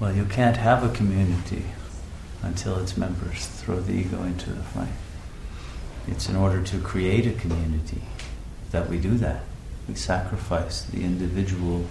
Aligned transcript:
Well, 0.00 0.16
you 0.16 0.24
can't 0.24 0.56
have 0.56 0.82
a 0.82 0.88
community 0.96 1.62
until 2.42 2.78
its 2.78 2.96
members 2.96 3.44
throw 3.44 3.80
the 3.80 3.92
ego 3.92 4.22
into 4.22 4.48
the 4.48 4.62
flame. 4.62 4.94
It's 6.08 6.26
in 6.26 6.36
order 6.36 6.62
to 6.62 6.80
create 6.80 7.26
a 7.26 7.38
community 7.38 8.00
that 8.70 8.88
we 8.88 8.98
do 8.98 9.18
that. 9.18 9.42
We 9.86 9.94
sacrifice 9.96 10.84
the 10.84 11.04
individual 11.04 11.84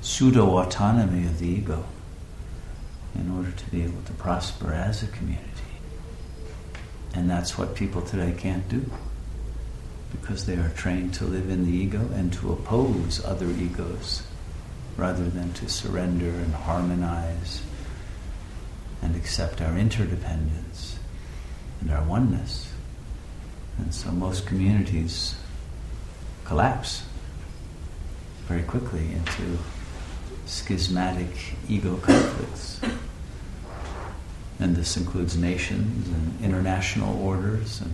pseudo 0.00 0.58
autonomy 0.58 1.26
of 1.26 1.38
the 1.38 1.46
ego 1.46 1.84
in 3.14 3.30
order 3.30 3.52
to 3.52 3.70
be 3.70 3.84
able 3.84 4.02
to 4.02 4.12
prosper 4.14 4.72
as 4.72 5.04
a 5.04 5.06
community. 5.06 5.46
And 7.14 7.30
that's 7.30 7.56
what 7.56 7.76
people 7.76 8.02
today 8.02 8.34
can't 8.36 8.68
do 8.68 8.90
because 10.10 10.46
they 10.46 10.56
are 10.56 10.70
trained 10.70 11.14
to 11.14 11.24
live 11.24 11.50
in 11.50 11.66
the 11.66 11.72
ego 11.72 12.10
and 12.14 12.32
to 12.32 12.52
oppose 12.52 13.24
other 13.24 13.48
egos 13.48 14.24
rather 14.96 15.28
than 15.28 15.52
to 15.54 15.68
surrender 15.68 16.28
and 16.30 16.54
harmonize 16.54 17.62
and 19.02 19.14
accept 19.14 19.60
our 19.60 19.76
interdependence 19.76 20.98
and 21.80 21.90
our 21.90 22.02
oneness. 22.02 22.72
And 23.78 23.94
so 23.94 24.10
most 24.10 24.46
communities 24.46 25.36
collapse 26.44 27.02
very 28.46 28.62
quickly 28.62 29.12
into 29.12 29.58
schismatic 30.46 31.54
ego 31.68 31.96
conflicts. 31.96 32.80
And 34.58 34.74
this 34.74 34.96
includes 34.96 35.36
nations 35.36 36.08
and 36.08 36.42
international 36.42 37.20
orders, 37.22 37.82
and 37.82 37.92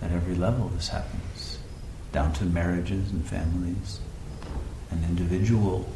at 0.00 0.10
every 0.10 0.34
level 0.34 0.68
this 0.68 0.88
happens, 0.88 1.58
down 2.12 2.32
to 2.34 2.44
marriages 2.44 3.10
and 3.10 3.26
families 3.26 4.00
and 4.90 5.04
individual 5.04 5.86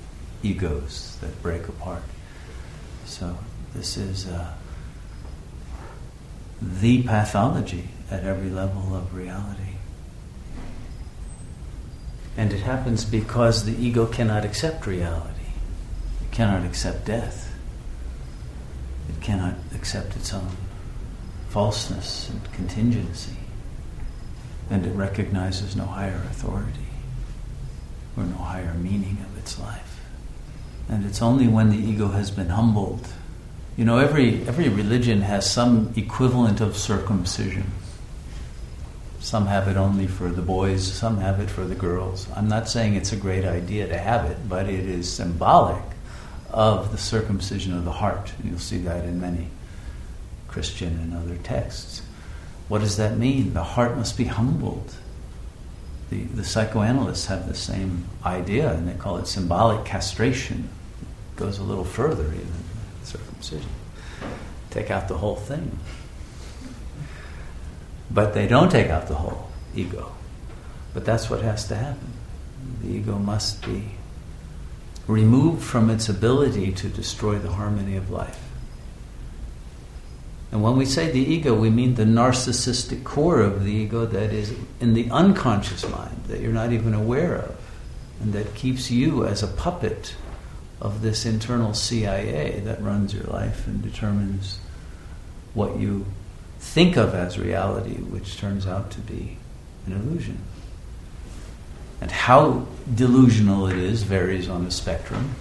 egos 0.42 1.16
that 1.20 1.42
break 1.42 1.68
apart. 1.68 2.02
So 3.04 3.38
this 3.74 3.96
is 3.96 4.26
uh, 4.26 4.54
the 6.60 7.02
pathology 7.02 7.88
at 8.10 8.24
every 8.24 8.50
level 8.50 8.94
of 8.94 9.14
reality. 9.14 9.76
And 12.36 12.52
it 12.52 12.60
happens 12.60 13.04
because 13.04 13.64
the 13.64 13.76
ego 13.76 14.06
cannot 14.06 14.44
accept 14.44 14.86
reality. 14.86 15.52
It 16.22 16.30
cannot 16.30 16.64
accept 16.64 17.04
death. 17.04 17.54
It 19.08 19.20
cannot 19.20 19.54
accept 19.74 20.16
its 20.16 20.32
own 20.32 20.56
falseness 21.48 22.30
and 22.30 22.52
contingency. 22.52 23.36
And 24.70 24.86
it 24.86 24.92
recognizes 24.92 25.74
no 25.74 25.84
higher 25.84 26.22
authority 26.30 26.86
or 28.16 28.22
no 28.22 28.36
higher 28.36 28.74
meaning 28.74 29.18
of 29.20 29.36
its 29.36 29.58
life. 29.58 29.99
And 30.90 31.06
it's 31.06 31.22
only 31.22 31.46
when 31.46 31.70
the 31.70 31.78
ego 31.78 32.08
has 32.08 32.32
been 32.32 32.48
humbled. 32.48 33.06
You 33.76 33.84
know, 33.84 33.98
every, 33.98 34.42
every 34.48 34.68
religion 34.68 35.20
has 35.22 35.48
some 35.48 35.92
equivalent 35.96 36.60
of 36.60 36.76
circumcision. 36.76 37.70
Some 39.20 39.46
have 39.46 39.68
it 39.68 39.76
only 39.76 40.08
for 40.08 40.30
the 40.30 40.42
boys, 40.42 40.92
some 40.92 41.18
have 41.18 41.38
it 41.38 41.48
for 41.48 41.64
the 41.64 41.76
girls. 41.76 42.26
I'm 42.34 42.48
not 42.48 42.68
saying 42.68 42.96
it's 42.96 43.12
a 43.12 43.16
great 43.16 43.44
idea 43.44 43.86
to 43.86 43.96
have 43.96 44.28
it, 44.28 44.48
but 44.48 44.68
it 44.68 44.84
is 44.84 45.10
symbolic 45.10 45.82
of 46.50 46.90
the 46.90 46.98
circumcision 46.98 47.76
of 47.76 47.84
the 47.84 47.92
heart. 47.92 48.32
You'll 48.42 48.58
see 48.58 48.78
that 48.78 49.04
in 49.04 49.20
many 49.20 49.46
Christian 50.48 50.98
and 50.98 51.14
other 51.14 51.36
texts. 51.36 52.02
What 52.66 52.80
does 52.80 52.96
that 52.96 53.16
mean? 53.16 53.54
The 53.54 53.62
heart 53.62 53.96
must 53.96 54.16
be 54.16 54.24
humbled. 54.24 54.92
The, 56.10 56.24
the 56.24 56.44
psychoanalysts 56.44 57.26
have 57.26 57.46
the 57.46 57.54
same 57.54 58.06
idea, 58.24 58.72
and 58.72 58.88
they 58.88 58.94
call 58.94 59.18
it 59.18 59.28
symbolic 59.28 59.84
castration. 59.84 60.68
Goes 61.40 61.58
a 61.58 61.62
little 61.62 61.86
further, 61.86 62.26
even 62.26 62.52
circumcision. 63.02 63.70
Take 64.68 64.90
out 64.90 65.08
the 65.08 65.16
whole 65.16 65.36
thing. 65.36 65.78
But 68.10 68.34
they 68.34 68.46
don't 68.46 68.70
take 68.70 68.90
out 68.90 69.08
the 69.08 69.14
whole 69.14 69.50
ego. 69.74 70.12
But 70.92 71.06
that's 71.06 71.30
what 71.30 71.40
has 71.40 71.66
to 71.68 71.76
happen. 71.76 72.12
The 72.82 72.90
ego 72.90 73.16
must 73.16 73.64
be 73.64 73.92
removed 75.06 75.62
from 75.64 75.88
its 75.88 76.10
ability 76.10 76.72
to 76.72 76.88
destroy 76.88 77.38
the 77.38 77.52
harmony 77.52 77.96
of 77.96 78.10
life. 78.10 78.38
And 80.52 80.62
when 80.62 80.76
we 80.76 80.84
say 80.84 81.10
the 81.10 81.20
ego, 81.20 81.54
we 81.54 81.70
mean 81.70 81.94
the 81.94 82.04
narcissistic 82.04 83.02
core 83.02 83.40
of 83.40 83.64
the 83.64 83.72
ego 83.72 84.04
that 84.04 84.34
is 84.34 84.52
in 84.78 84.92
the 84.92 85.10
unconscious 85.10 85.88
mind, 85.88 86.24
that 86.26 86.40
you're 86.40 86.52
not 86.52 86.72
even 86.72 86.92
aware 86.92 87.36
of, 87.36 87.56
and 88.20 88.34
that 88.34 88.54
keeps 88.54 88.90
you 88.90 89.24
as 89.24 89.42
a 89.42 89.46
puppet 89.46 90.14
of 90.80 91.02
this 91.02 91.26
internal 91.26 91.74
CIA 91.74 92.60
that 92.60 92.82
runs 92.82 93.12
your 93.12 93.24
life 93.24 93.66
and 93.66 93.82
determines 93.82 94.58
what 95.52 95.78
you 95.78 96.06
think 96.58 96.96
of 96.96 97.14
as 97.14 97.38
reality, 97.38 97.94
which 97.94 98.38
turns 98.38 98.66
out 98.66 98.90
to 98.92 99.00
be 99.00 99.36
an 99.86 99.92
illusion. 99.92 100.38
And 102.00 102.10
how 102.10 102.66
delusional 102.94 103.66
it 103.66 103.76
is 103.76 104.02
varies 104.02 104.48
on 104.48 104.64
the 104.64 104.70
spectrum. 104.70 105.34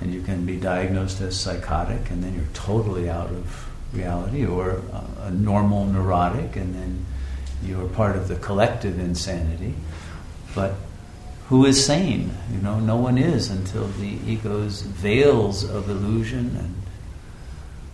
And 0.00 0.12
you 0.12 0.22
can 0.22 0.46
be 0.46 0.56
diagnosed 0.56 1.20
as 1.20 1.38
psychotic, 1.38 2.10
and 2.10 2.24
then 2.24 2.34
you're 2.34 2.44
totally 2.54 3.08
out 3.08 3.28
of 3.28 3.70
reality, 3.92 4.46
or 4.46 4.82
a, 5.18 5.30
normal 5.30 5.84
neurotic, 5.84 6.56
and 6.56 6.74
then 6.74 7.04
you're 7.62 7.86
part 7.88 8.16
of 8.16 8.28
the 8.28 8.36
collective 8.36 8.98
insanity. 8.98 9.74
But 10.54 10.74
who 11.50 11.66
is 11.66 11.84
sane? 11.84 12.30
You 12.52 12.60
know, 12.62 12.78
no 12.78 12.94
one 12.94 13.18
is 13.18 13.50
until 13.50 13.88
the 13.88 14.18
ego's 14.24 14.82
veils 14.82 15.64
of 15.64 15.90
illusion 15.90 16.56
and 16.56 16.76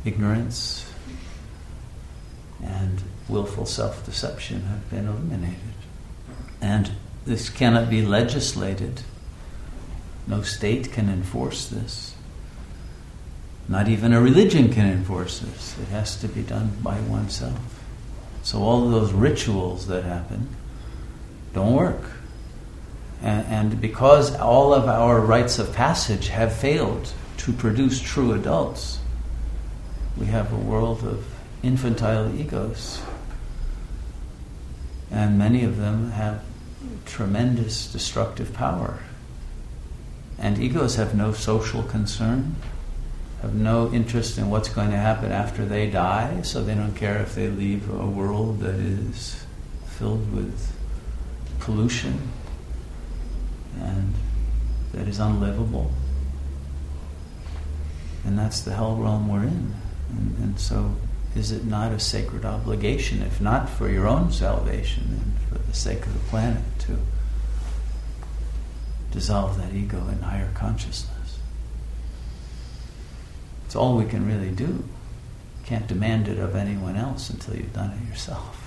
ignorance 0.04 0.92
and 2.62 3.02
willful 3.30 3.64
self 3.64 4.04
deception 4.04 4.60
have 4.64 4.90
been 4.90 5.08
eliminated. 5.08 5.56
And 6.60 6.92
this 7.24 7.48
cannot 7.48 7.88
be 7.88 8.02
legislated. 8.02 9.00
No 10.26 10.42
state 10.42 10.92
can 10.92 11.08
enforce 11.08 11.66
this. 11.66 12.14
Not 13.68 13.88
even 13.88 14.12
a 14.12 14.20
religion 14.20 14.70
can 14.70 14.86
enforce 14.86 15.38
this. 15.38 15.78
It 15.78 15.88
has 15.88 16.14
to 16.20 16.28
be 16.28 16.42
done 16.42 16.76
by 16.82 17.00
oneself. 17.00 17.82
So 18.42 18.58
all 18.58 18.90
those 18.90 19.14
rituals 19.14 19.86
that 19.86 20.04
happen 20.04 20.54
don't 21.54 21.72
work. 21.72 22.02
And, 23.22 23.46
and 23.46 23.80
because 23.80 24.34
all 24.36 24.74
of 24.74 24.88
our 24.88 25.20
rites 25.20 25.58
of 25.58 25.72
passage 25.72 26.28
have 26.28 26.54
failed 26.54 27.12
to 27.38 27.52
produce 27.52 28.00
true 28.00 28.32
adults, 28.32 28.98
we 30.16 30.26
have 30.26 30.52
a 30.52 30.56
world 30.56 31.04
of 31.04 31.26
infantile 31.62 32.34
egos. 32.38 33.02
And 35.10 35.38
many 35.38 35.64
of 35.64 35.76
them 35.76 36.10
have 36.12 36.42
tremendous 37.04 37.90
destructive 37.90 38.52
power. 38.52 38.98
And 40.38 40.58
egos 40.58 40.96
have 40.96 41.14
no 41.14 41.32
social 41.32 41.82
concern, 41.82 42.56
have 43.42 43.54
no 43.54 43.92
interest 43.92 44.36
in 44.38 44.50
what's 44.50 44.68
going 44.68 44.90
to 44.90 44.96
happen 44.96 45.32
after 45.32 45.64
they 45.64 45.88
die, 45.88 46.42
so 46.42 46.62
they 46.62 46.74
don't 46.74 46.94
care 46.94 47.18
if 47.22 47.34
they 47.34 47.48
leave 47.48 47.88
a 47.88 48.06
world 48.06 48.60
that 48.60 48.74
is 48.74 49.44
filled 49.86 50.32
with 50.34 50.72
pollution 51.60 52.30
that 55.06 55.10
is 55.10 55.18
unlivable. 55.20 55.92
And 58.24 58.36
that's 58.36 58.60
the 58.60 58.74
hell 58.74 58.96
realm 58.96 59.28
we're 59.28 59.44
in. 59.44 59.74
And, 60.10 60.36
and 60.38 60.60
so, 60.60 60.96
is 61.36 61.52
it 61.52 61.64
not 61.64 61.92
a 61.92 62.00
sacred 62.00 62.44
obligation, 62.44 63.22
if 63.22 63.40
not 63.40 63.68
for 63.68 63.88
your 63.88 64.08
own 64.08 64.32
salvation 64.32 65.04
and 65.04 65.38
for 65.48 65.64
the 65.64 65.74
sake 65.74 66.04
of 66.06 66.12
the 66.12 66.28
planet, 66.30 66.62
to 66.80 66.98
dissolve 69.12 69.56
that 69.58 69.72
ego 69.72 70.08
in 70.08 70.22
higher 70.22 70.50
consciousness? 70.54 71.38
It's 73.64 73.76
all 73.76 73.96
we 73.96 74.06
can 74.06 74.26
really 74.26 74.50
do. 74.50 74.84
Can't 75.64 75.86
demand 75.86 76.26
it 76.26 76.38
of 76.38 76.56
anyone 76.56 76.96
else 76.96 77.30
until 77.30 77.56
you've 77.56 77.72
done 77.72 77.92
it 77.92 78.08
yourself. 78.08 78.65